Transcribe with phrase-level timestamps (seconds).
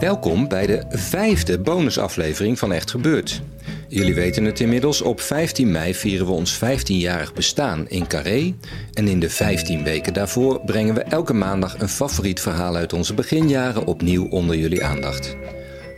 [0.00, 3.42] Welkom bij de vijfde bonusaflevering van Echt Gebeurd.
[3.88, 8.54] Jullie weten het inmiddels, op 15 mei vieren we ons 15-jarig bestaan in Carré.
[8.92, 13.14] En in de 15 weken daarvoor brengen we elke maandag een favoriet verhaal uit onze
[13.14, 15.36] beginjaren opnieuw onder jullie aandacht.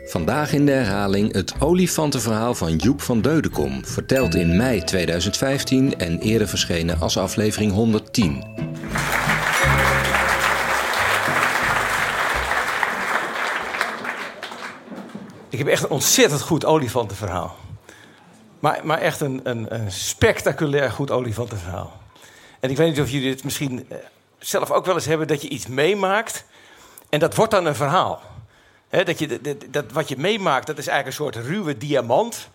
[0.04, 6.18] Vandaag in de herhaling het olifantenverhaal van Joep van Deudekom, verteld in mei 2015 en
[6.18, 8.44] eerder verschenen als aflevering 110.
[15.58, 17.56] Ik heb echt een ontzettend goed olifantenverhaal.
[18.58, 22.00] Maar, maar echt een, een, een spectaculair goed olifantenverhaal.
[22.60, 23.96] En ik weet niet of jullie het misschien eh,
[24.38, 25.26] zelf ook wel eens hebben...
[25.26, 26.44] dat je iets meemaakt
[27.08, 28.22] en dat wordt dan een verhaal.
[28.88, 32.48] Dat, je, dat, dat, wat je meemaakt, dat is eigenlijk een soort ruwe diamant...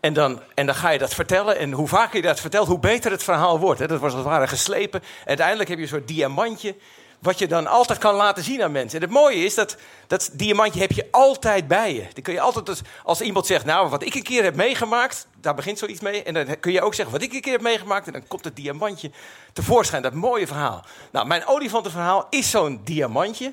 [0.00, 1.58] En dan, en dan ga je dat vertellen.
[1.58, 3.80] En hoe vaker je dat vertelt, hoe beter het verhaal wordt.
[3.80, 5.00] Dat was als het ware geslepen.
[5.00, 6.74] En uiteindelijk heb je een soort diamantje
[7.18, 9.00] wat je dan altijd kan laten zien aan mensen.
[9.00, 12.06] En het mooie is dat dat diamantje heb je altijd bij je.
[12.12, 15.54] Dan kun je altijd, als, iemand zegt, nou, wat ik een keer heb meegemaakt, daar
[15.54, 16.22] begint zoiets mee.
[16.22, 18.44] En dan kun je ook zeggen, wat ik een keer heb meegemaakt, en dan komt
[18.44, 19.10] het diamantje
[19.52, 20.02] tevoorschijn.
[20.02, 20.84] Dat mooie verhaal.
[21.12, 23.52] Nou, mijn olifantenverhaal is zo'n diamantje.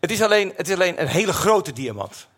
[0.00, 2.28] Het is, alleen, het is alleen een hele grote diamant.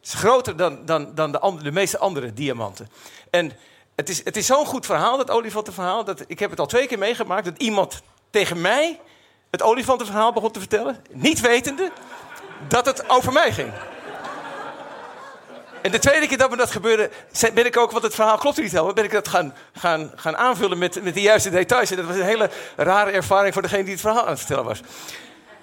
[0.00, 2.88] Het is groter dan, dan, dan de, de meeste andere diamanten.
[3.30, 3.52] En
[3.96, 6.86] het is, het is zo'n goed verhaal, dat olifantenverhaal, dat ik heb het al twee
[6.86, 9.00] keer meegemaakt, dat iemand tegen mij
[9.50, 11.04] het olifantenverhaal begon te vertellen.
[11.12, 11.90] Niet wetende
[12.68, 13.72] dat het over mij ging.
[15.82, 17.10] En de tweede keer dat me dat gebeurde,
[17.54, 20.36] ben ik ook, want het verhaal klopt niet helemaal, ben ik dat gaan, gaan, gaan
[20.36, 21.90] aanvullen met, met de juiste details.
[21.90, 24.64] En dat was een hele rare ervaring voor degene die het verhaal aan het vertellen
[24.64, 24.80] was.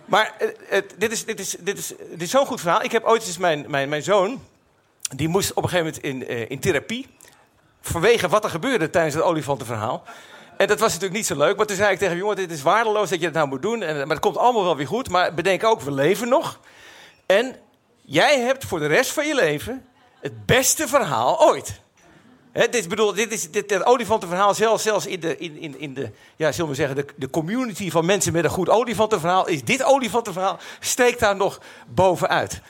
[0.05, 0.33] Maar
[0.67, 2.83] het, dit is, dit is, dit is, dit is zo'n goed verhaal.
[2.83, 4.43] Ik heb ooit eens mijn, mijn, mijn zoon,
[5.15, 7.07] die moest op een gegeven moment in, uh, in therapie.
[7.81, 10.03] Vanwege wat er gebeurde tijdens het olifantenverhaal.
[10.57, 11.57] En dat was natuurlijk niet zo leuk.
[11.57, 13.81] Maar toen zei ik tegen jongen, dit is waardeloos dat je het nou moet doen.
[13.81, 15.09] En, maar het komt allemaal wel weer goed.
[15.09, 16.59] Maar bedenk ook, we leven nog.
[17.25, 17.55] En
[18.01, 19.85] jij hebt voor de rest van je leven
[20.19, 21.81] het beste verhaal ooit.
[22.69, 26.11] Dit, bedoel, dit is dit, het olifantenverhaal, zelfs, zelfs in, de, in, in, in de,
[26.35, 29.83] ja, zullen we zeggen, de, de community van mensen met een goed olifantenverhaal, is dit
[29.83, 32.61] olifantenverhaal, steekt daar nog bovenuit.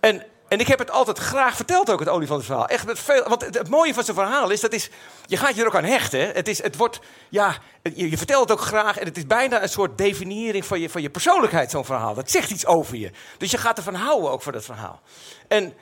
[0.00, 2.66] En en ik heb het altijd graag verteld, ook het olifantenverhaal.
[2.66, 3.28] Echt met veel.
[3.28, 4.90] Want het, mooie van zijn verhaal is dat is.
[5.26, 6.32] Je gaat je er ook aan hechten.
[6.32, 7.00] Het, is, het wordt.
[7.28, 7.56] Ja,
[7.94, 8.98] je, vertelt het ook graag.
[8.98, 12.14] En het is bijna een soort definiëring van je, van je persoonlijkheid, zo'n verhaal.
[12.14, 13.10] Dat zegt iets over je.
[13.38, 15.00] Dus je gaat ervan houden ook voor dat verhaal.
[15.48, 15.74] En,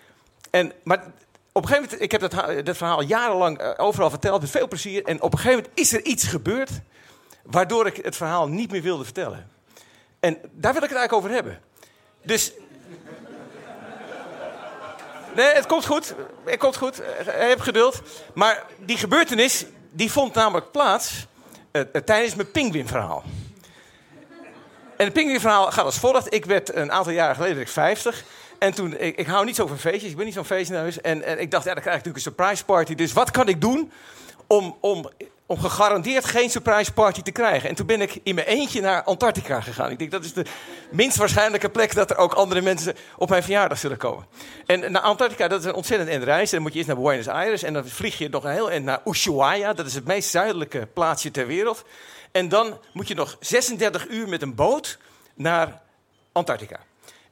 [0.50, 1.12] en, maar
[1.52, 2.02] op een gegeven moment.
[2.02, 5.04] Ik heb dat, dat verhaal jarenlang eh, overal verteld met veel plezier.
[5.04, 6.70] En op een gegeven moment is er iets gebeurd.
[7.42, 9.50] waardoor ik het verhaal niet meer wilde vertellen.
[10.20, 11.60] En daar wil ik het eigenlijk over hebben.
[12.22, 12.52] Dus
[15.34, 16.14] Nee, het komt goed.
[16.44, 17.02] Het komt goed.
[17.24, 18.02] Heb geduld.
[18.34, 21.26] Maar die gebeurtenis die vond namelijk plaats
[21.72, 23.24] uh, tijdens mijn pinguïnverhaal.
[24.96, 26.34] En het pinguïnverhaal gaat als volgt.
[26.34, 28.24] Ik werd een aantal jaren geleden ik 50.
[28.58, 31.00] En toen, ik, ik hou niet zo van feestjes, ik ben niet zo'n feestneus.
[31.00, 32.94] En, en ik dacht, ja, dan krijg ik natuurlijk een surprise party.
[32.94, 33.92] Dus wat kan ik doen
[34.46, 35.10] om, om
[35.48, 37.68] om gegarandeerd geen surprise party te krijgen.
[37.68, 39.90] En toen ben ik in mijn eentje naar Antarctica gegaan.
[39.90, 40.44] Ik denk dat is de
[40.90, 44.26] minst waarschijnlijke plek dat er ook andere mensen op mijn verjaardag zullen komen.
[44.66, 46.50] En naar Antarctica, dat is een ontzettend end reis.
[46.50, 48.84] Dan moet je eerst naar Buenos Aires en dan vlieg je nog een heel eind
[48.84, 49.72] naar Ushuaia.
[49.72, 51.84] Dat is het meest zuidelijke plaatsje ter wereld.
[52.32, 54.98] En dan moet je nog 36 uur met een boot
[55.34, 55.80] naar
[56.32, 56.80] Antarctica.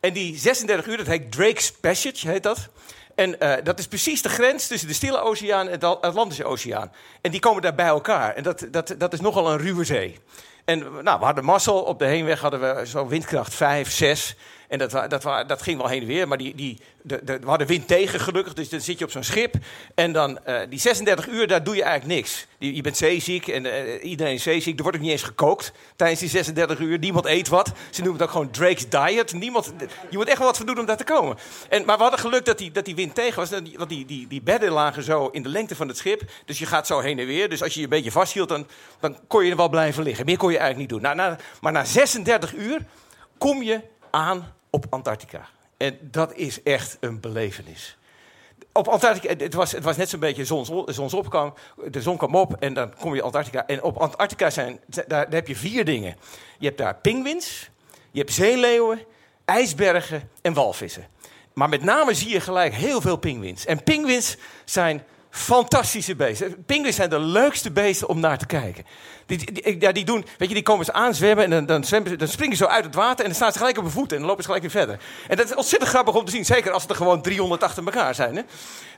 [0.01, 2.69] En die 36 uur, dat heet Drake's Passage, heet dat.
[3.17, 6.93] En uh, dat is precies de grens tussen de Stille Oceaan en de Atlantische Oceaan.
[7.21, 8.35] En die komen daar bij elkaar.
[8.35, 10.19] En dat, dat, dat is nogal een ruwe zee.
[10.65, 11.83] En nou, we hadden mazzel.
[11.83, 14.37] Op de heenweg hadden we zo windkracht 5, 6.
[14.69, 16.29] En dat, dat, dat ging wel heen en weer.
[16.29, 18.55] Maar die, die, de, de, we hadden wind tegen gelukkig.
[18.55, 19.55] Dus dan zit je op zo'n schip.
[19.95, 22.47] En dan uh, die 36 uur, daar doe je eigenlijk niks.
[22.59, 24.77] Je, je bent zeeziek en uh, iedereen is zeeziek.
[24.77, 26.99] Er wordt ook niet eens gekookt tijdens die 36 uur.
[26.99, 27.73] Niemand eet wat.
[27.91, 29.33] Ze noemen het ook gewoon Drake's Diet.
[29.33, 29.73] Niemand,
[30.11, 31.37] je moet echt wel wat voor doen om daar te komen.
[31.69, 33.51] En, maar we hadden geluk dat die, dat die wind tegen was.
[33.51, 36.23] Want die, die, die bedden lagen zo in de lengte van het schip.
[36.45, 37.49] Dus je gaat zo heen en weer.
[37.49, 38.67] Dus als je je een beetje vasthield, dan,
[39.01, 40.25] dan kon je er wel blijven liggen.
[40.25, 41.17] Meer kon je eigenlijk niet doen.
[41.17, 42.85] Nou, maar na 36 uur
[43.39, 43.81] kom je
[44.11, 45.49] aan op Antarctica.
[45.77, 47.97] En dat is echt een belevenis.
[48.73, 50.69] op Antarctica, het was, het was net zo'n beetje zons.
[51.91, 53.67] De zon kwam op en dan kom je Antarctica.
[53.67, 56.17] En op Antarctica zijn, daar, daar heb je vier dingen.
[56.59, 57.71] Je hebt daar pinguïns,
[58.11, 59.01] je hebt zeeleeuwen,
[59.45, 61.07] ijsbergen en walvissen.
[61.53, 63.65] Maar met name zie je gelijk heel veel pinguïns.
[63.65, 65.05] En pinguïns zijn
[65.37, 66.65] fantastische beesten.
[66.65, 68.85] Pinguïns zijn de leukste beesten om naar te kijken.
[69.27, 72.29] Die, ja, die, doen, weet je, die komen ze aanzwemmen en dan, dan, zwemmen dan
[72.29, 74.19] springen ze zo uit het water en dan staan ze gelijk op hun voeten en
[74.19, 75.01] dan lopen ze gelijk weer verder.
[75.29, 77.85] En dat is ontzettend grappig om te zien, zeker als het er gewoon 300 achter
[77.85, 78.37] elkaar zijn.
[78.37, 78.43] Hè?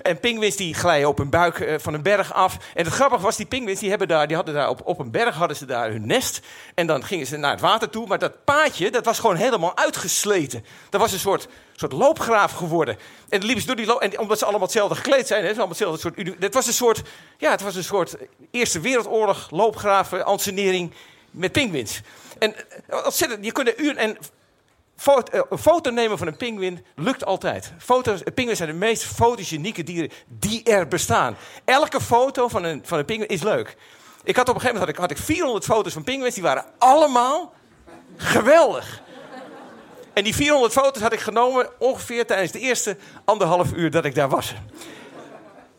[0.03, 2.57] En pinguïns die glijden op hun buik uh, van een berg af.
[2.75, 5.11] En het grappige was, die pinguïns die, hebben daar, die hadden daar op, op een
[5.11, 6.41] berg hadden ze daar hun nest.
[6.75, 9.77] En dan gingen ze naar het water toe, maar dat paadje dat was gewoon helemaal
[9.77, 10.65] uitgesleten.
[10.91, 11.49] Dat was een soort
[11.81, 12.97] soort loopgraaf geworden.
[13.29, 14.01] En ze door die loop...
[14.01, 16.28] En omdat ze allemaal hetzelfde gekleed zijn, hè, allemaal hetzelfde soort...
[16.39, 17.03] Het was een soort,
[17.39, 18.17] ja, het was een soort
[18.51, 20.93] Eerste Wereldoorlog loopgraven, ansenering
[21.31, 22.01] met pinguïns.
[22.39, 22.55] En
[22.87, 23.97] eh, ontzettend, je kunt uren...
[23.97, 24.19] En
[24.97, 27.73] foto, eh, een foto nemen van een pinguïn lukt altijd.
[27.79, 31.37] Foto's, pinguïns zijn de meest fotogenieke dieren die er bestaan.
[31.65, 33.77] Elke foto van een, van een pinguïn is leuk.
[34.25, 36.43] Ik had op een gegeven moment had ik, had ik 400 foto's van pinguïns, die
[36.43, 37.53] waren allemaal
[38.17, 39.03] geweldig.
[40.13, 44.15] En die 400 foto's had ik genomen ongeveer tijdens de eerste anderhalf uur dat ik
[44.15, 44.55] daar was.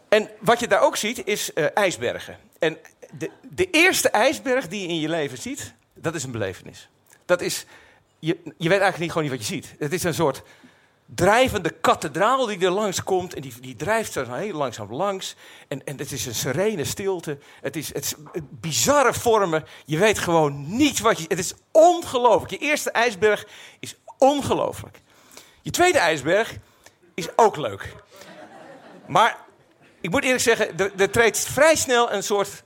[0.09, 2.37] En wat je daar ook ziet, is uh, ijsbergen.
[2.59, 2.77] En
[3.11, 6.89] de, de eerste ijsberg die je in je leven ziet, dat is een belevenis.
[7.25, 7.65] Dat is,
[8.19, 9.75] je, je weet eigenlijk niet, gewoon niet wat je ziet.
[9.79, 10.41] Het is een soort
[11.05, 13.33] drijvende kathedraal die er langs komt.
[13.33, 15.35] En die, die drijft er heel langzaam langs.
[15.67, 17.37] En, en het is een serene stilte.
[17.61, 18.15] Het is, het
[18.49, 19.65] bizarre vormen.
[19.85, 21.25] Je weet gewoon niet wat je...
[21.27, 22.51] Het is ongelooflijk.
[22.51, 23.47] Je eerste ijsberg
[23.79, 25.01] is Ongelooflijk.
[25.61, 26.55] Je tweede ijsberg
[27.13, 27.95] is ook leuk.
[29.07, 29.37] Maar
[30.01, 32.63] ik moet eerlijk zeggen, er, treedt vrij snel een soort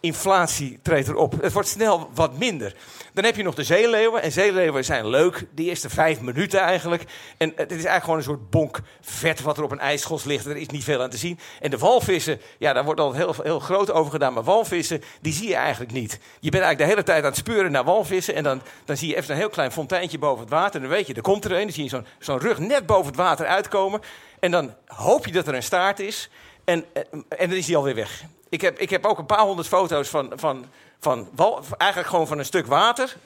[0.00, 1.42] ijsberginflatie treedt erop.
[1.42, 2.74] Het wordt snel wat minder.
[3.12, 4.22] Dan heb je nog de zeeleeuwen.
[4.22, 7.02] En zeeleeuwen zijn leuk, de eerste vijf minuten eigenlijk.
[7.36, 10.46] En het is eigenlijk gewoon een soort bonk vet wat er op een ijsschos ligt.
[10.46, 11.38] Er is niet veel aan te zien.
[11.60, 14.32] En de walvissen, ja, daar wordt al heel, heel groot over gedaan.
[14.32, 16.18] Maar walvissen, die zie je eigenlijk niet.
[16.40, 18.34] Je bent eigenlijk de hele tijd aan het speuren naar walvissen.
[18.34, 20.74] En dan, dan zie je even een heel klein fonteintje boven het water.
[20.74, 21.62] En dan weet je, er komt er een.
[21.62, 24.00] Dan zie je zo'n rug net boven het water uitkomen.
[24.40, 26.30] En dan hoop je dat er een staart is.
[26.64, 28.24] En, en, en dan is hij alweer weg.
[28.48, 30.66] Ik heb, ik heb ook een paar honderd foto's van, van,
[31.00, 33.16] van wal, eigenlijk gewoon van een stuk water.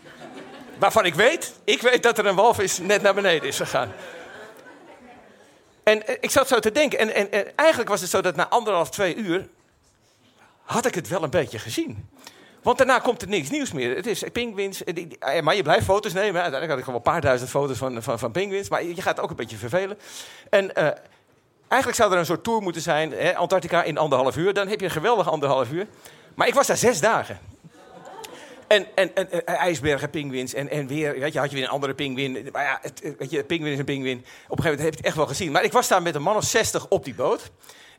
[0.78, 3.92] Waarvan ik weet, ik weet dat er een walvis net naar beneden is gegaan.
[5.82, 6.98] En eh, ik zat zo te denken.
[6.98, 9.48] En, en, en, eigenlijk was het zo dat na anderhalf, twee uur.
[10.62, 12.08] had ik het wel een beetje gezien.
[12.62, 13.96] Want daarna komt er niks nieuws meer.
[13.96, 14.84] Het is pinguïns.
[14.84, 16.42] Eh, maar je blijft foto's nemen.
[16.42, 18.32] Uiteindelijk had ik gewoon een paar duizend foto's van, van, van.
[18.68, 19.98] Maar je gaat ook een beetje vervelen.
[20.50, 20.72] En
[21.72, 24.54] Eigenlijk zou er een soort tour moeten zijn, hè, Antarctica in anderhalf uur.
[24.54, 25.86] Dan heb je een geweldige anderhalf uur.
[26.34, 27.38] Maar ik was daar zes dagen.
[28.66, 31.94] En, en, en, ijsbergen, pinguïns en, en weer, weet je, had je weer een andere
[31.94, 32.48] pinguïn.
[32.52, 34.19] Maar ja, het, weet je, is een pinguïn.
[34.48, 35.52] Op een gegeven moment heb je het echt wel gezien.
[35.52, 37.50] Maar ik was daar met een man of zestig op die boot.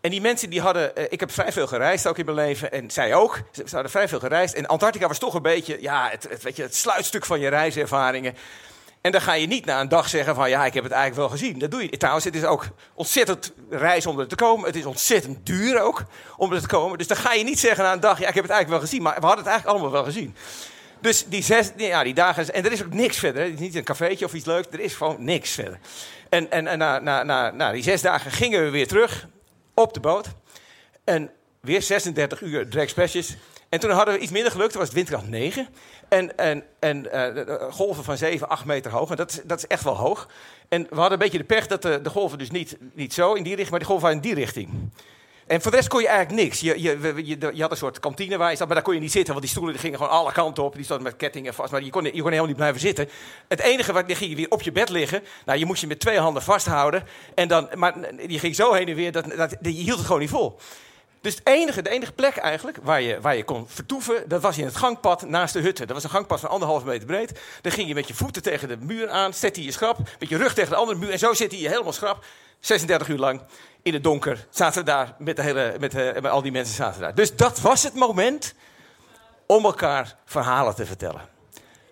[0.01, 2.71] En die mensen die hadden, eh, ik heb vrij veel gereisd ook in mijn leven.
[2.71, 3.41] En zij ook.
[3.51, 4.53] Ze hadden vrij veel gereisd.
[4.53, 7.47] En Antarctica was toch een beetje, ja, het, het, weet je, het sluitstuk van je
[7.47, 8.35] reiservaringen.
[9.03, 11.29] En dan ga je niet na een dag zeggen van ja, ik heb het eigenlijk
[11.29, 11.59] wel gezien.
[11.59, 11.97] Dat doe je.
[11.97, 14.65] Trouwens, het is ook ontzettend reis om er te komen.
[14.65, 16.03] Het is ontzettend duur ook
[16.37, 16.97] om er te komen.
[16.97, 18.89] Dus dan ga je niet zeggen na een dag, ja, ik heb het eigenlijk wel
[18.89, 19.01] gezien.
[19.01, 20.35] Maar we hadden het eigenlijk allemaal wel gezien.
[21.01, 23.43] Dus die, zes, ja, die dagen, en er is ook niks verder.
[23.43, 25.79] Het is niet een cafeetje of iets leuks, er is gewoon niks verder.
[26.29, 29.27] En, en, en na, na, na, na die zes dagen gingen we weer terug
[29.73, 30.27] op de boot.
[31.03, 33.35] En weer 36 uur dragspesjes.
[33.73, 35.67] En toen hadden we iets minder geluk, toen was het windkracht 9.
[36.09, 39.09] En, en, en uh, golven van 7, 8 meter hoog.
[39.09, 40.27] En dat is, dat is echt wel hoog.
[40.69, 43.33] En we hadden een beetje de pech dat de, de golven dus niet, niet zo
[43.33, 44.69] in die richting, maar die golven in die richting.
[45.47, 46.59] En voor de rest kon je eigenlijk niks.
[46.59, 48.99] Je, je, je, je had een soort kantine waar je zat, maar daar kon je
[48.99, 49.33] niet zitten.
[49.33, 50.75] Want die stoelen die gingen gewoon alle kanten op.
[50.75, 51.71] Die stonden met kettingen vast.
[51.71, 53.09] Maar je kon, je kon helemaal niet blijven zitten.
[53.47, 55.23] Het enige, wat, ging je weer op je bed liggen.
[55.45, 57.03] Nou, je moest je met twee handen vasthouden.
[57.35, 57.93] En dan, maar
[58.27, 60.59] je ging zo heen en weer, dat, dat, je hield het gewoon niet vol.
[61.23, 64.65] Dus enige, de enige plek eigenlijk waar je, waar je kon vertoeven, dat was in
[64.65, 65.87] het gangpad naast de hutten.
[65.87, 67.39] Dat was een gangpad van anderhalve meter breed.
[67.61, 70.37] Dan ging je met je voeten tegen de muur aan, zette je schrap, met je
[70.37, 71.11] rug tegen de andere muur.
[71.11, 72.25] En zo zit je helemaal schrap.
[72.59, 73.41] 36 uur lang
[73.81, 77.15] in het donker zaten daar met, de hele, met, met al die mensen zaten daar.
[77.15, 78.53] Dus dat was het moment
[79.45, 81.29] om elkaar verhalen te vertellen.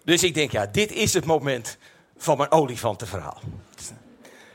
[0.04, 1.78] Dus ik denk, ja, dit is het moment
[2.18, 3.42] van mijn olifantenverhaal.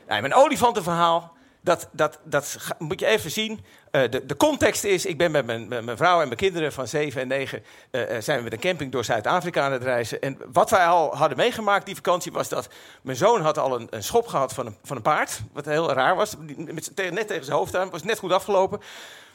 [0.06, 1.35] Mijn olifantenverhaal,
[1.66, 3.52] dat, dat, dat moet je even zien.
[3.52, 6.88] Uh, de, de, context is, ik ben met mijn, mijn, vrouw en mijn kinderen van
[6.88, 7.62] 7 en 9...
[7.90, 10.20] Uh, zijn we met een camping door Zuid-Afrika aan het reizen.
[10.20, 12.68] En wat wij al hadden meegemaakt die vakantie was dat...
[13.02, 15.40] mijn zoon had al een, een schop gehad van een, van een paard.
[15.52, 16.37] Wat heel raar was.
[16.56, 17.90] Met, net tegen zijn hoofd aan.
[17.90, 18.80] was net goed afgelopen.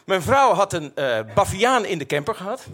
[0.05, 0.93] Mijn vrouw had een
[1.35, 2.67] baviaan in de camper gehad.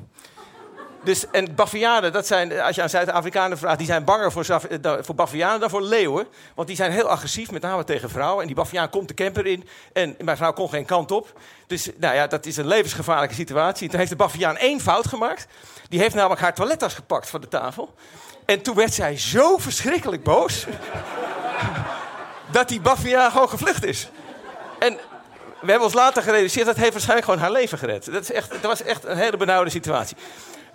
[1.07, 4.93] Dus, en bavianen, dat zijn, als je aan Zuid-Afrikanen vraagt, die zijn banger voor, eh,
[5.01, 6.27] voor bavianen dan voor leeuwen.
[6.55, 8.41] Want die zijn heel agressief, met name tegen vrouwen.
[8.41, 11.39] En die baviaan komt de camper in en mijn vrouw kon geen kant op.
[11.67, 13.83] Dus nou ja, dat is een levensgevaarlijke situatie.
[13.83, 15.47] En toen heeft de baviaan één fout gemaakt.
[15.89, 17.93] Die heeft namelijk haar toilettas gepakt van de tafel.
[18.45, 20.65] En toen werd zij zo verschrikkelijk boos...
[22.51, 24.09] dat die baviaan gewoon gevlucht is.
[24.79, 24.93] En
[25.61, 28.11] we hebben ons later gerealiseerd, dat heeft waarschijnlijk gewoon haar leven gered.
[28.11, 30.17] Dat, is echt, dat was echt een hele benauwde situatie.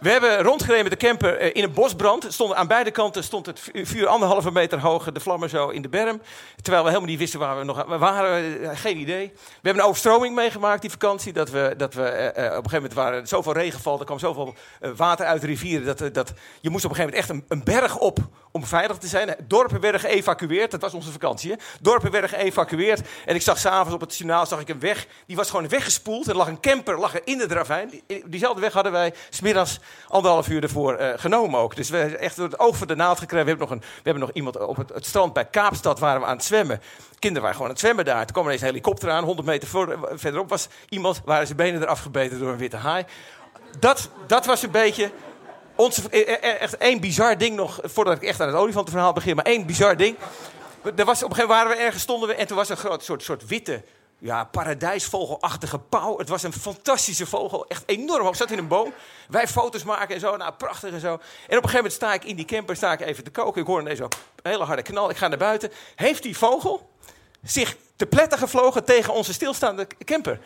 [0.03, 2.27] We hebben rondgereden met de camper eh, in een bosbrand.
[2.29, 5.83] Stonden, aan beide kanten stond het vu- vuur anderhalve meter hoog, de vlammen zo in
[5.83, 6.21] de berm.
[6.63, 8.63] Terwijl we helemaal niet wisten waar we nog we waren.
[8.63, 9.27] eh, Geen idee.
[9.35, 11.33] We hebben een overstroming meegemaakt die vakantie.
[11.33, 14.55] Dat we, dat we eh, op een gegeven moment waren zoveel regenval, er kwam zoveel
[14.97, 15.87] water uit de rivieren.
[15.97, 18.19] Dat, dat, je moest op een gegeven moment echt een, een berg op
[18.53, 19.37] om veilig te zijn.
[19.47, 20.71] Dorpen werden geëvacueerd.
[20.71, 21.51] Dat was onze vakantie.
[21.51, 21.57] Hè?
[21.81, 23.01] Dorpen werden geëvacueerd.
[23.25, 25.07] En ik zag s'avonds op het journaal zag ik een weg.
[25.27, 26.29] Die was gewoon weggespoeld.
[26.29, 27.87] Er lag een camper lag er in de.
[28.07, 31.77] Die- Diezelfde weg hadden wij smiddags anderhalf uur ervoor eh, genomen ook.
[31.77, 33.45] Dus we hebben echt door het oog voor de naald gekregen.
[33.45, 36.27] We hebben nog, een, we hebben nog iemand op het, strand bij Kaapstad waren we
[36.27, 36.81] aan het zwemmen.
[37.19, 38.25] Kinderen waren gewoon aan het zwemmen daar.
[38.25, 39.25] Toen kwam ineens een helikopter aan.
[39.25, 41.23] 100 meter voor, verderop was iemand.
[41.25, 43.05] Waren zijn benen eraf gebeten door een witte haai.
[43.79, 45.11] Dat, dat was een beetje
[45.77, 49.37] onze, eh, eh, echt één bizar ding nog, voordat ik echt aan het olifantenverhaal begin,
[49.37, 50.17] maar één bizar ding.
[50.97, 52.77] Er was, op een gegeven moment waren we ergens, stonden we, en toen was een
[52.77, 53.83] groot soort, soort witte,
[54.23, 56.19] ja, paradijsvogelachtige pauw.
[56.19, 58.93] Het was een fantastische vogel, echt enorm hoog, zat in een boom.
[59.29, 61.13] Wij foto's maken en zo, nou, prachtig en zo.
[61.13, 63.61] En op een gegeven moment sta ik in die camper, sta ik even te koken.
[63.61, 64.09] Ik hoor ineens een
[64.43, 65.71] hele harde knal, ik ga naar buiten.
[65.95, 66.91] Heeft die vogel
[67.43, 70.41] zich te pletten gevlogen tegen onze stilstaande camper?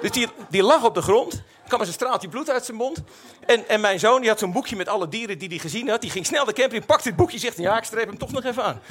[0.00, 1.42] Dus die, die lag op de grond.
[1.66, 3.02] Kwam eens een straaltje bloed uit zijn mond.
[3.46, 6.00] En, en mijn zoon die had zo'n boekje met alle dieren die hij gezien had.
[6.00, 7.58] Die ging snel de camper in, pakte het boekje zegt...
[7.58, 8.80] ja, ik streep hem toch nog even aan.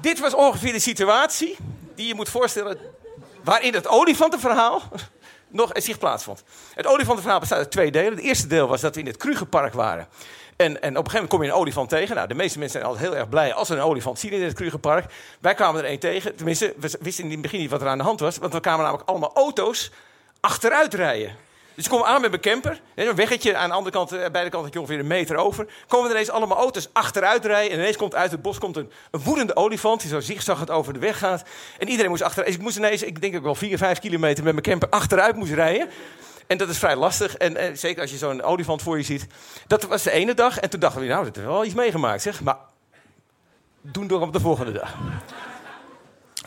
[0.00, 1.56] Dit was ongeveer de situatie
[1.94, 2.78] die je moet voorstellen...
[3.44, 4.82] waarin het olifantenverhaal
[5.48, 6.42] nog zich plaatsvond.
[6.74, 8.10] Het olifantenverhaal bestaat uit twee delen.
[8.10, 10.08] Het eerste deel was dat we in het Krugerpark waren.
[10.58, 12.16] En, en op een gegeven moment kom je een olifant tegen.
[12.16, 14.42] Nou, de meeste mensen zijn altijd heel erg blij als ze een olifant zien in
[14.42, 15.12] het Krugerpark.
[15.40, 16.36] Wij kwamen er één tegen.
[16.36, 18.38] Tenminste, we wisten in het begin niet wat er aan de hand was.
[18.38, 19.90] Want we kwamen namelijk allemaal auto's
[20.40, 21.36] achteruit rijden.
[21.78, 22.80] Dus ik kom aan met mijn camper.
[22.94, 25.66] Een weggetje aan de andere kant, eh, beide kanten had je ongeveer een meter over.
[25.86, 27.72] Komen er ineens allemaal auto's achteruit rijden.
[27.72, 30.00] En ineens komt uit het bos komt een, woedende olifant.
[30.00, 31.42] Die zo zigzaggend over de weg gaat.
[31.78, 32.54] En iedereen moest achteruit.
[32.54, 35.52] Ik moest ineens, ik denk ik wel 4, 5 kilometer met mijn camper achteruit moest
[35.52, 35.90] rijden.
[36.46, 37.36] En dat is vrij lastig.
[37.36, 39.26] En, en zeker als je zo'n olifant voor je ziet.
[39.66, 40.58] Dat was de ene dag.
[40.58, 42.40] En toen dachten we, nou, dat hebben we wel iets meegemaakt, zeg.
[42.40, 42.56] Maar
[43.80, 44.94] doen door op de volgende dag.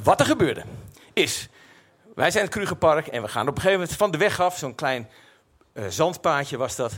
[0.03, 0.63] Wat er gebeurde,
[1.13, 1.49] is...
[2.15, 4.57] Wij zijn het Krugerpark en we gaan op een gegeven moment van de weg af.
[4.57, 5.09] Zo'n klein
[5.73, 6.97] eh, zandpaadje was dat.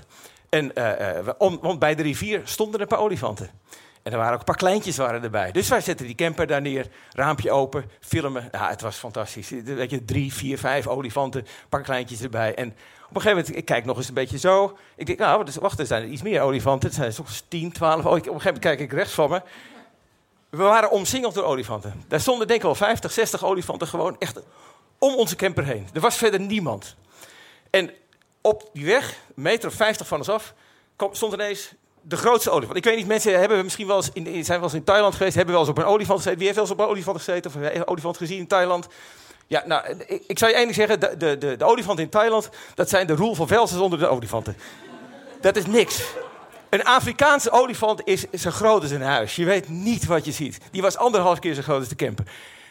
[0.49, 3.49] En eh, eh, om, want bij de rivier stonden er een paar olifanten.
[4.03, 5.51] En er waren ook een paar kleintjes waren erbij.
[5.51, 8.49] Dus wij zetten die camper daar neer, raampje open, filmen.
[8.51, 9.49] Ja, het was fantastisch.
[9.49, 12.55] Weet je, drie, vier, vijf olifanten, een paar kleintjes erbij.
[12.55, 12.67] En
[13.09, 14.77] op een gegeven moment, ik kijk nog eens een beetje zo.
[14.95, 16.87] Ik denk, nou, wacht, er zijn er iets meer olifanten.
[16.87, 18.05] Het zijn soms 10, 12.
[18.05, 19.41] Oh, op een gegeven moment kijk ik rechts van me.
[20.49, 22.03] We waren omsingeld door olifanten.
[22.07, 24.39] Daar stonden denk ik wel 50, 60 olifanten gewoon echt
[25.03, 25.87] om onze camper heen.
[25.93, 26.95] Er was verder niemand.
[27.69, 27.91] En
[28.41, 30.53] op die weg, een meter of 50 van ons af,
[31.11, 32.77] stond ineens de grootste olifant.
[32.77, 35.35] Ik weet niet, mensen hebben misschien wel eens in, zijn wel eens in Thailand geweest,
[35.35, 36.37] hebben wel eens op een olifant gezeten.
[36.37, 38.87] Wie heeft wel eens op een olifant gezeten of een olifant gezien in Thailand?
[39.47, 42.49] Ja, nou, ik, ik zou je ding zeggen, de, de, de, de olifant in Thailand,
[42.75, 44.57] dat zijn de roel van Velsers onder de olifanten.
[45.41, 46.03] Dat is niks.
[46.69, 49.35] Een Afrikaanse olifant is zo groot als een huis.
[49.35, 50.57] Je weet niet wat je ziet.
[50.71, 52.25] Die was anderhalf keer zo groot als de camper.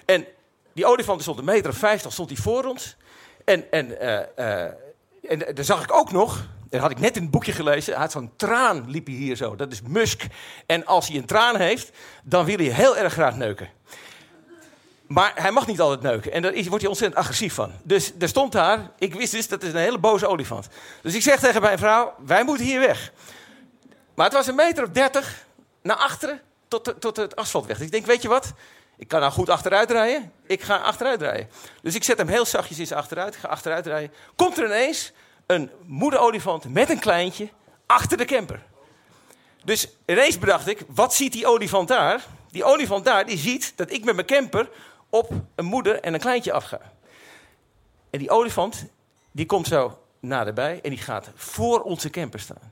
[0.05, 0.27] En
[0.75, 2.97] die olifant stond een meter of vijftig, stond hij voor ons.
[3.45, 4.19] En, en, eh,
[4.65, 4.73] eh,
[5.23, 7.93] en eh, daar zag ik ook nog, dat had ik net in het boekje gelezen,
[7.93, 9.57] hij had zo'n traan, liep hij hier zo.
[9.57, 10.27] Dat is musk.
[10.67, 11.91] En als hij een traan heeft,
[12.23, 13.69] dan wil hij heel erg graag neuken.
[15.07, 16.33] Maar hij mag niet altijd neuken.
[16.33, 17.73] En daar wordt hij ontzettend agressief van.
[17.83, 20.69] Dus er stond daar, ik wist dus, dat is een hele boze olifant.
[21.03, 23.13] Dus ik zeg tegen mijn vrouw, wij moeten hier weg.
[24.15, 25.47] Maar het was een meter of dertig
[25.83, 27.77] naar achteren tot, tot het asfaltweg.
[27.77, 28.53] Dus ik denk, weet je wat?
[29.03, 30.33] Ik kan nou goed achteruit rijden.
[30.47, 31.49] Ik ga achteruit rijden.
[31.83, 33.37] Dus ik zet hem heel zachtjes zijn achteruit.
[33.37, 34.13] Ga achteruit rijden.
[34.37, 35.13] Komt er ineens
[35.47, 37.49] een moederolifant met een kleintje
[37.87, 38.63] achter de camper.
[39.65, 42.27] Dus ineens bedacht ik, wat ziet die olifant daar?
[42.51, 44.69] Die olifant daar, die ziet dat ik met mijn camper
[45.11, 46.81] op een moeder en een kleintje afga.
[48.11, 48.85] En die olifant,
[49.33, 52.72] die komt zo naderbij en die gaat voor onze camper staan.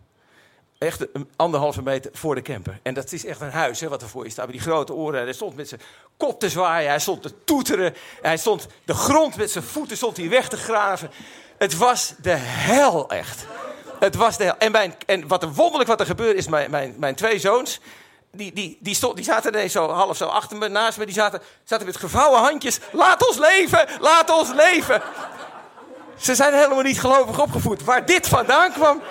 [0.81, 2.79] Echt een anderhalve meter voor de camper.
[2.83, 4.47] En dat is echt een huis hè, wat er voor je staat.
[4.47, 5.23] Met die grote oren.
[5.23, 5.81] Hij stond met zijn
[6.17, 6.89] kop te zwaaien.
[6.89, 7.95] Hij stond te toeteren.
[8.23, 11.11] Hij stond de grond met zijn voeten stond hij weg te graven.
[11.59, 13.47] Het was de hel echt.
[13.99, 14.59] Het was de hel.
[14.59, 17.81] En, en wat er wonderlijk wat er gebeurde is, mijn, mijn, mijn twee zoons...
[18.33, 21.05] Die, die, die, stond, die zaten ineens zo half zo achter me, naast me.
[21.05, 22.79] Die zaten, zaten met gevouwen handjes.
[22.93, 23.89] Laat ons leven!
[24.01, 25.03] Laat ons leven!
[26.17, 27.85] Ze zijn helemaal niet gelovig opgevoed.
[27.85, 29.03] Waar dit vandaan kwam.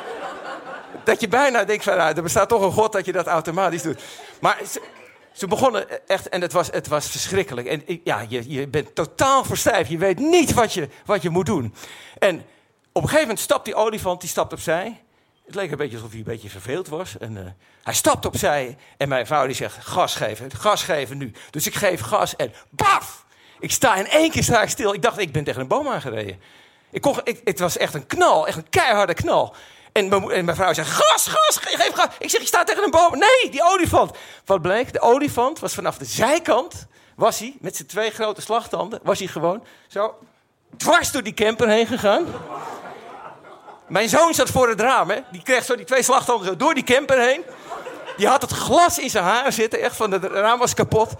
[1.03, 3.81] Dat je bijna denkt van, nou, er bestaat toch een God dat je dat automatisch
[3.81, 4.01] doet.
[4.41, 4.59] Maar
[5.31, 7.67] ze, begonnen echt, en het was, het was verschrikkelijk.
[7.67, 9.89] En ja, je, je bent totaal verstijfd.
[9.89, 11.73] Je weet niet wat je, wat je moet doen.
[12.19, 12.35] En
[12.91, 15.01] op een gegeven moment stapt die olifant, die stapt opzij.
[15.45, 17.17] Het leek een beetje alsof hij een beetje verveeld was.
[17.17, 17.39] En, uh,
[17.83, 21.31] hij stapt opzij en mijn vrouw die zegt, gas geven, gas geven nu.
[21.49, 23.25] Dus ik geef gas en baf!
[23.59, 24.93] Ik sta in één keer sta ik stil.
[24.93, 26.39] Ik dacht, ik ben tegen een boom aangereden.
[26.91, 29.55] Ik kon, ik, het was echt een knal, echt een keiharde knal.
[29.91, 30.09] En
[30.45, 32.07] mijn, vrouw zegt, gas, gas, geef gas.
[32.19, 33.17] Ik zeg, je staat tegen een boom.
[33.17, 34.17] Nee, die olifant.
[34.45, 34.93] Wat bleek?
[34.93, 39.27] De olifant was vanaf de zijkant, was hij, met zijn twee grote slagtanden, was hij
[39.27, 40.15] gewoon zo
[40.77, 42.25] dwars door die camper heen gegaan.
[43.87, 45.19] Mijn zoon zat voor het raam, hè.
[45.31, 47.43] Die kreeg zo die twee slagtanden zo door die camper heen.
[48.17, 51.13] Die had het glas in zijn haar zitten, echt van het raam was kapot.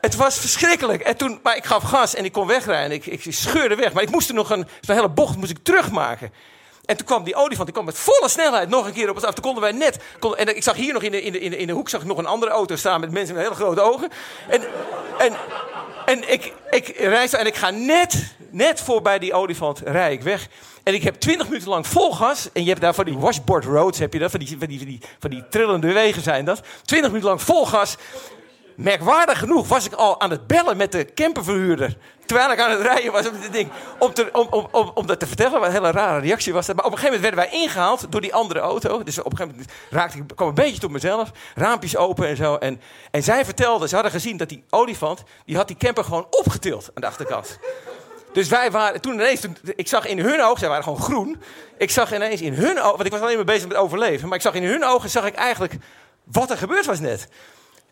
[0.00, 1.02] Het was verschrikkelijk.
[1.02, 2.92] En toen, maar ik gaf gas en ik kon wegrijden.
[2.92, 3.92] Ik, ik scheurde weg.
[3.92, 6.32] Maar ik moest er nog een, een hele bocht moest ik terugmaken.
[6.84, 9.24] En toen kwam die olifant, die kwam met volle snelheid nog een keer op ons
[9.24, 9.34] af.
[9.34, 9.98] Toen konden wij net...
[10.36, 12.18] en ik zag hier nog in de, in, in, in de hoek zag ik nog
[12.18, 14.10] een andere auto staan met mensen met hele grote ogen.
[14.48, 14.62] En,
[15.18, 15.32] en,
[16.06, 20.48] en ik, ik reis en ik ga net, net voorbij die olifant, rij ik weg.
[20.82, 22.48] En ik heb twintig minuten lang vol gas.
[22.52, 24.30] En je hebt daar van die washboard roads, heb je dat?
[24.30, 26.60] Van die, van die, van die trillende wegen zijn dat.
[26.84, 27.96] Twintig minuten lang vol gas.
[28.82, 31.96] Merkwaardig genoeg was ik al aan het bellen met de camperverhuurder.
[32.26, 33.70] Terwijl ik aan het rijden was op dit ding.
[33.98, 36.66] Om, om, om, om, dat te vertellen, wat een hele rare reactie was.
[36.66, 36.76] Dat.
[36.76, 39.02] Maar op een gegeven moment werden wij ingehaald door die andere auto.
[39.02, 41.30] Dus op een gegeven moment raakte ik, kwam een beetje tot mezelf.
[41.54, 42.56] Raampjes open en zo.
[42.56, 46.26] En, en zij vertelde, ze hadden gezien dat die olifant, die had die camper gewoon
[46.30, 47.58] opgetild aan de achterkant.
[48.32, 49.46] Dus wij waren, toen ineens,
[49.76, 51.42] ik zag in hun ogen, zij waren gewoon groen.
[51.78, 54.28] Ik zag ineens in hun ogen, want ik was alleen maar bezig met overleven.
[54.28, 55.74] Maar ik zag in hun ogen, zag ik eigenlijk
[56.24, 57.28] wat er gebeurd was net.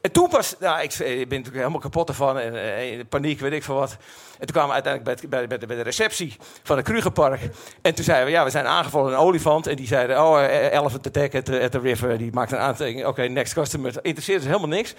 [0.00, 3.52] En toen pas, nou, ik, ik ben natuurlijk helemaal kapot ervan en, eh, paniek, weet
[3.52, 3.96] ik veel wat.
[4.38, 7.40] En toen kwamen we uiteindelijk bij, bij, bij, de receptie van het Krugerpark.
[7.82, 9.66] En toen zeiden we, ja, we zijn aangevallen een olifant.
[9.66, 12.18] En die zeiden, oh, uh, elephant attack at the, at the river.
[12.18, 13.94] Die maakte een aantekening, oké, next customer.
[14.02, 14.94] Interesseert dus helemaal niks.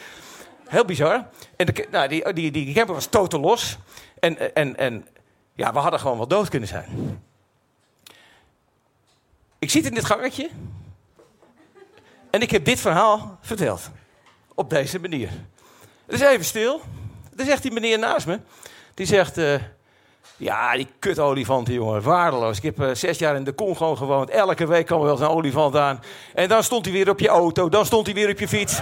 [0.67, 1.27] Heel bizar.
[1.55, 3.77] En de, nou, die, die, die camper was totaal los.
[4.20, 5.08] En, en, en
[5.53, 7.22] ja, we hadden gewoon wel dood kunnen zijn.
[9.60, 10.50] Ik zit in dit gangetje.
[12.29, 13.92] En ik heb dit verhaal verteld
[14.55, 15.29] op deze manier.
[16.05, 16.81] Het is even stil.
[17.35, 18.40] Dan zegt die meneer naast me.
[18.94, 19.37] Die zegt...
[19.37, 19.55] Uh,
[20.37, 22.01] ja, die kutolifanten, jongen.
[22.01, 22.57] Waardeloos.
[22.57, 24.29] Ik heb uh, zes jaar in de Congo gewoond.
[24.29, 26.03] Elke week kwam er wel een olifant aan.
[26.33, 27.70] En dan stond hij weer op je auto.
[27.70, 28.79] Dan stond hij weer op je fiets.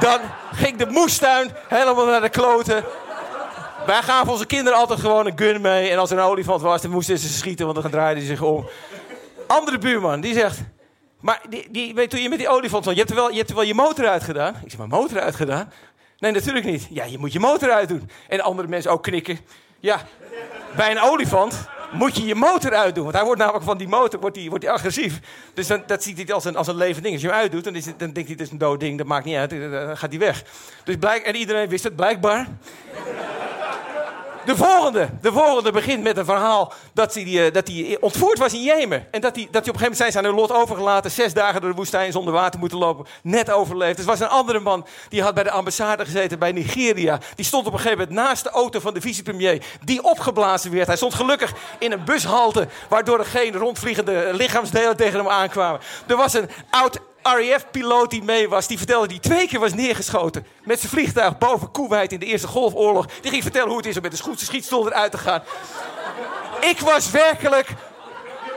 [0.00, 0.20] dan
[0.52, 2.84] ging de moestuin helemaal naar de kloten.
[3.86, 5.90] Wij gaven onze kinderen altijd gewoon een gun mee.
[5.90, 8.42] En als er een olifant was, dan moesten ze schieten, want dan draaide hij zich
[8.42, 8.68] om.
[9.46, 10.58] Andere buurman, die zegt...
[11.24, 13.36] Maar die, die, weet, toen je met die olifant stond, je hebt, er wel, je
[13.36, 14.54] hebt er wel je motor uitgedaan.
[14.64, 15.72] Ik zeg, maar motor uitgedaan?
[16.18, 16.86] Nee, natuurlijk niet.
[16.90, 18.10] Ja, je moet je motor uitdoen.
[18.28, 19.38] En andere mensen ook knikken.
[19.80, 20.00] Ja,
[20.76, 23.02] bij een olifant moet je je motor uitdoen.
[23.04, 25.20] Want hij wordt namelijk van die motor wordt die, wordt die agressief.
[25.54, 27.14] Dus dan, dat ziet hij als een, als een levend ding.
[27.14, 28.98] Als je hem uitdoet, dan, is het, dan denkt hij het is een dood ding.
[28.98, 29.50] Dat maakt niet uit.
[29.50, 30.44] Dan gaat hij weg.
[30.84, 32.48] Dus blijk, en iedereen wist het blijkbaar.
[34.44, 38.52] De volgende, de volgende begint met een verhaal dat hij, eh, dat hij ontvoerd was
[38.52, 39.06] in Jemen.
[39.10, 41.10] En dat hij, dat hij op een gegeven moment zijn zijn lot overgelaten.
[41.10, 43.06] Zes dagen door de woestijn zonder water moeten lopen.
[43.22, 43.98] Net overleefd.
[43.98, 47.18] Er was een andere man die had bij de ambassade gezeten bij Nigeria.
[47.34, 49.64] Die stond op een gegeven moment naast de auto van de vicepremier.
[49.84, 50.86] Die opgeblazen werd.
[50.86, 52.68] Hij stond gelukkig in een bushalte.
[52.88, 55.80] Waardoor er geen rondvliegende lichaamsdelen tegen hem aankwamen.
[56.06, 60.46] Er was een oud RAF-piloot die mee was, die vertelde die twee keer was neergeschoten.
[60.62, 63.06] Met zijn vliegtuig boven Kuwait in de Eerste Golfoorlog.
[63.20, 65.42] Die ging vertellen hoe het is om met een goede schietstoel eruit te gaan.
[66.60, 67.68] Ik was werkelijk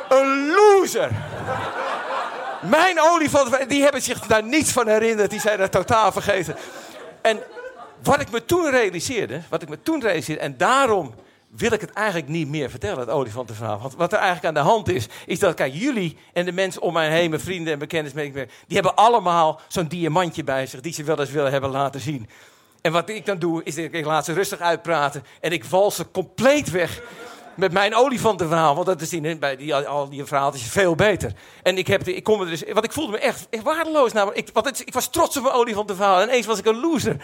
[0.09, 1.11] een loser.
[2.61, 5.29] Mijn olifant, die hebben zich daar niets van herinnerd.
[5.29, 6.55] Die zijn dat totaal vergeten.
[7.21, 7.43] En
[8.03, 11.13] wat ik me toen realiseerde, wat ik me toen realiseerde, en daarom
[11.49, 13.79] wil ik het eigenlijk niet meer vertellen, het olifantenverhaal.
[13.79, 16.81] Want wat er eigenlijk aan de hand is, is dat, kijk, jullie en de mensen
[16.81, 20.93] om mij heen, mijn vrienden en bekenden, die hebben allemaal zo'n diamantje bij zich, die
[20.93, 22.29] ze wel eens willen hebben laten zien.
[22.81, 25.91] En wat ik dan doe, is dat ik laat ze rustig uitpraten en ik val
[25.91, 27.01] ze compleet weg
[27.57, 28.75] met mijn olifantenverhaal.
[28.75, 31.31] Want dat is in, bij die, al die verhaaltjes veel beter.
[31.63, 34.13] En ik, heb, ik kom er dus, want ik voelde me echt, echt waardeloos.
[34.13, 36.79] Namelijk, ik, want het, ik was trots op mijn olifantenverhaal en ineens was ik een
[36.79, 37.15] loser.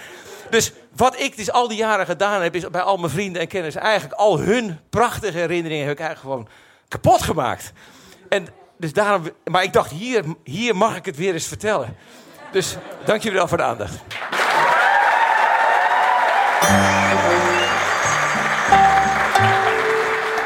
[0.50, 3.48] Dus wat ik dus al die jaren gedaan heb, is bij al mijn vrienden en
[3.48, 6.48] kennissen eigenlijk al hun prachtige herinneringen heb ik eigenlijk gewoon
[6.88, 7.72] kapot gemaakt.
[8.30, 11.96] En dus daarom, maar ik dacht, hier, hier mag ik het weer eens vertellen.
[12.52, 13.94] Dus dank jullie wel voor de aandacht.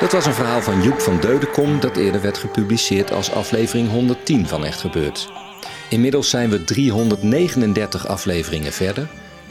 [0.07, 4.47] Dat was een verhaal van Joep van Deudekom dat eerder werd gepubliceerd als aflevering 110
[4.47, 5.31] van Echt Gebeurd.
[5.89, 9.07] Inmiddels zijn we 339 afleveringen verder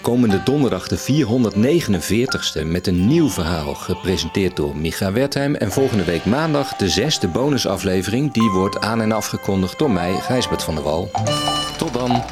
[0.07, 5.55] Komende donderdag de 449ste met een nieuw verhaal, gepresenteerd door Micha Wertheim.
[5.55, 10.62] En volgende week maandag de zesde bonusaflevering, die wordt aan en afgekondigd door mij, Gijsbert
[10.62, 11.11] van der Wal.
[11.79, 12.25] Tot dan!